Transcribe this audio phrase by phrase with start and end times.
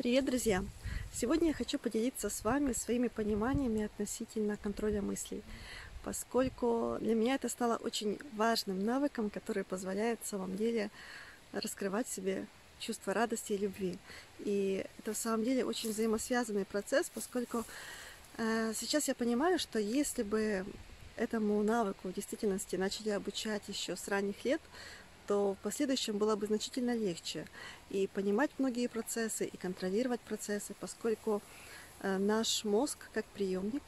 [0.00, 0.64] Привет, друзья!
[1.12, 5.42] Сегодня я хочу поделиться с вами своими пониманиями относительно контроля мыслей,
[6.02, 10.90] поскольку для меня это стало очень важным навыком, который позволяет в самом деле
[11.52, 12.46] раскрывать себе
[12.78, 13.98] чувство радости и любви.
[14.38, 17.64] И это в самом деле очень взаимосвязанный процесс, поскольку
[18.38, 20.64] э, сейчас я понимаю, что если бы
[21.16, 24.62] этому навыку в действительности начали обучать еще с ранних лет,
[25.30, 27.46] то в последующем было бы значительно легче
[27.88, 31.40] и понимать многие процессы, и контролировать процессы, поскольку
[32.00, 33.84] э, наш мозг, как приемник,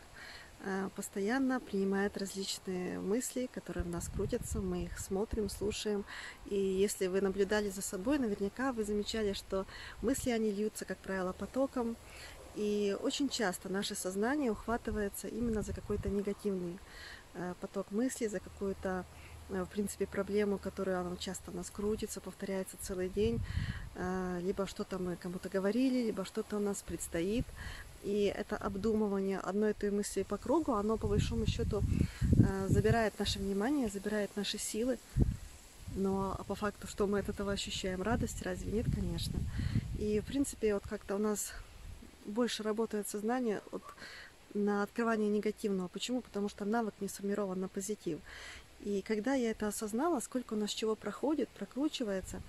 [0.60, 6.05] э, постоянно принимает различные мысли, которые в нас крутятся, мы их смотрим, слушаем.
[6.46, 9.66] И если вы наблюдали за собой, наверняка вы замечали, что
[10.01, 11.96] мысли, они льются, как правило, потоком.
[12.54, 16.79] И очень часто наше сознание ухватывается именно за какой-то негативный
[17.34, 19.04] э, поток мыслей, за какую-то
[19.48, 23.41] в принципе, проблему, которая она часто у нас крутится, повторяется целый день.
[23.95, 27.45] Э, либо что-то мы кому-то говорили, либо что-то у нас предстоит.
[28.02, 31.82] И это обдумывание одной и той мысли по кругу, оно по большому счету
[32.23, 34.98] э, забирает наше внимание, забирает наши силы.
[35.95, 39.38] Но по факту, что мы от этого ощущаем радость, разве нет, конечно.
[39.98, 41.52] И, в принципе, вот как-то у нас
[42.24, 43.82] больше работает сознание от
[44.54, 45.88] на открывание негативного.
[45.88, 46.20] Почему?
[46.20, 48.18] Потому что навык не сформирован на позитив.
[48.83, 52.43] И когда я это осознала, сколько у нас чего проходит, прокручивается,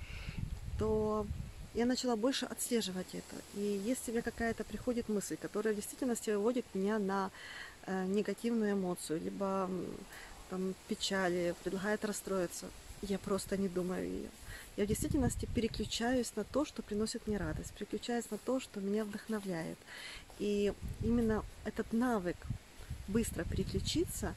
[0.80, 1.28] то
[1.74, 3.36] я начала больше отслеживать это.
[3.56, 7.32] И если мне какая-то приходит мысль, которая в действительности выводит меня на
[7.86, 9.70] э, негативную эмоцию, либо
[10.50, 12.68] там, печали, предлагает расстроиться,
[13.02, 14.30] я просто не думаю ее.
[14.78, 19.04] Я в действительности переключаюсь на то, что приносит мне радость, переключаюсь на то, что меня
[19.04, 19.78] вдохновляет.
[20.40, 22.38] И именно этот навык
[23.08, 24.36] быстро переключиться,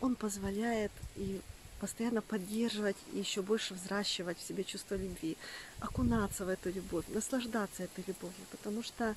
[0.00, 1.40] он позволяет и
[1.80, 5.36] постоянно поддерживать и еще больше взращивать в себе чувство любви,
[5.80, 9.14] окунаться в эту любовь, наслаждаться этой любовью, потому что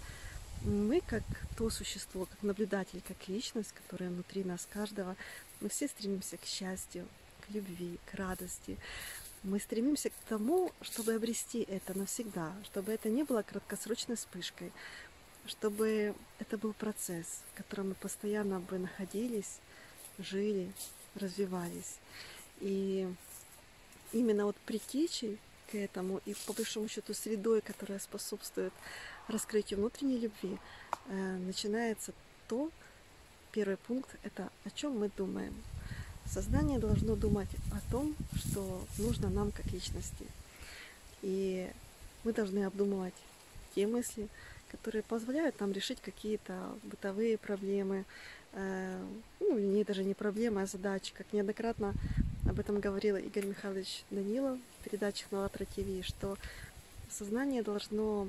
[0.64, 1.24] мы, как
[1.58, 5.18] то существо, как наблюдатель, как личность, которая внутри нас каждого,
[5.60, 7.06] мы все стремимся к счастью,
[7.42, 8.78] к любви, к радости.
[9.44, 14.72] Мы стремимся к тому, чтобы обрести это навсегда, чтобы это не было краткосрочной вспышкой,
[15.46, 19.60] чтобы это был процесс, в котором мы постоянно бы находились,
[20.20, 20.72] жили,
[21.16, 21.98] развивались.
[22.62, 23.08] И
[24.12, 25.40] именно вот притечей
[25.72, 28.74] к этому и по большому счету средой, которая способствует
[29.28, 30.58] раскрытию внутренней любви,
[31.08, 32.14] э, начинается
[32.48, 32.70] то,
[33.52, 35.54] первый пункт, это о чем мы думаем.
[36.26, 40.26] Сознание должно думать о том, что нужно нам как личности.
[41.22, 41.70] И
[42.24, 43.14] мы должны обдумывать
[43.76, 44.28] те мысли,
[44.72, 48.06] которые позволяют нам решить какие-то бытовые проблемы,
[49.40, 51.14] ну, не даже не проблемы, а задачи.
[51.16, 51.94] Как неоднократно
[52.48, 56.38] об этом говорил Игорь Михайлович Данилов в передачах на АЛЛАТРА ТВ, что
[57.10, 58.28] сознание должно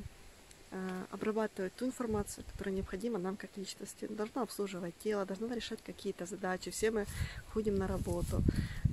[0.71, 6.27] э, обрабатывать ту информацию, которая необходима нам как личности, должно обслуживать тело, должно решать какие-то
[6.27, 6.71] задачи.
[6.71, 7.07] Все мы
[7.53, 8.43] ходим на работу,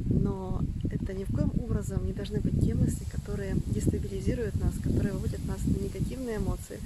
[0.10, 0.62] но
[0.92, 5.46] это ни в коем образом не должны быть те мысли, которые дестабилизируют нас, которые выводят
[5.46, 6.80] нас на негативные эмоции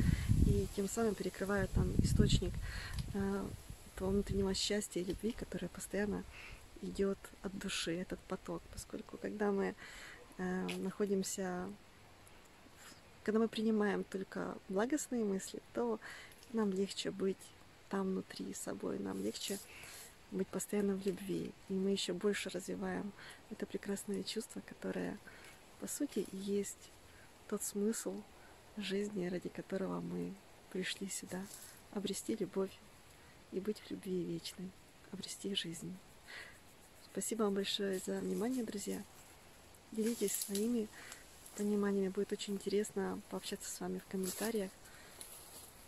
[0.45, 2.51] и тем самым перекрывают там источник
[3.13, 3.43] э,
[3.95, 6.23] того внутреннего счастья и любви, которая постоянно
[6.81, 9.75] идет от души, этот поток, поскольку когда мы
[10.37, 11.67] э, находимся,
[13.23, 15.99] когда мы принимаем только благостные мысли, то
[16.53, 17.37] нам легче быть
[17.89, 19.59] там внутри собой, нам легче
[20.31, 23.11] быть постоянно в любви, и мы еще больше развиваем
[23.51, 25.17] это прекрасное чувство, которое,
[25.79, 26.91] по сути, есть
[27.47, 28.13] тот смысл
[28.77, 30.33] жизни, ради которого мы
[30.71, 31.41] пришли сюда,
[31.93, 32.71] обрести любовь
[33.55, 34.69] и быть в любви вечной,
[35.13, 35.95] обрести жизнь.
[37.11, 39.01] Спасибо вам большое за внимание, друзья.
[39.93, 40.89] Делитесь своими
[41.55, 42.09] пониманиями.
[42.09, 44.71] Будет очень интересно пообщаться с вами в комментариях.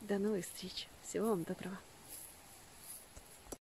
[0.02, 0.88] До новых встреч.
[1.04, 1.78] Всего вам доброго.